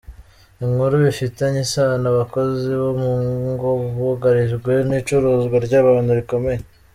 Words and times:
Inkuru 0.63 0.93
bifitanye 1.05 1.59
isano 1.67 2.05
Abakozi 2.13 2.69
bo 2.81 2.91
mu 3.01 3.13
ngo 3.51 3.69
bugarijwe 3.97 4.71
n’icuruzwa 4.89 5.55
ry’abantu 5.65 6.11
rikomeye. 6.21 6.61